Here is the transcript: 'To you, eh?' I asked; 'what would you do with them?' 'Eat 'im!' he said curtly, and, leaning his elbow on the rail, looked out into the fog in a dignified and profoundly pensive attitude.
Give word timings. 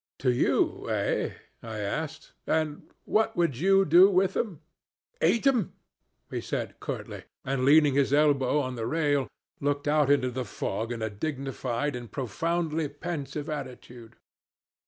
'To 0.17 0.31
you, 0.31 0.89
eh?' 0.89 1.33
I 1.61 1.77
asked; 1.77 2.31
'what 3.05 3.37
would 3.37 3.55
you 3.57 3.85
do 3.85 4.09
with 4.09 4.33
them?' 4.33 4.61
'Eat 5.23 5.45
'im!' 5.45 5.73
he 6.31 6.41
said 6.41 6.79
curtly, 6.79 7.25
and, 7.45 7.65
leaning 7.65 7.93
his 7.93 8.11
elbow 8.11 8.61
on 8.61 8.73
the 8.73 8.87
rail, 8.87 9.27
looked 9.59 9.87
out 9.87 10.09
into 10.09 10.31
the 10.31 10.43
fog 10.43 10.91
in 10.91 11.03
a 11.03 11.11
dignified 11.11 11.95
and 11.95 12.11
profoundly 12.11 12.87
pensive 12.89 13.47
attitude. 13.47 14.15